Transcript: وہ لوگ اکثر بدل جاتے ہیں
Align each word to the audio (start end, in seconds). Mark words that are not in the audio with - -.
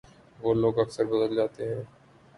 وہ 0.39 0.53
لوگ 0.53 0.79
اکثر 0.79 1.05
بدل 1.05 1.35
جاتے 1.35 1.67
ہیں 1.69 1.83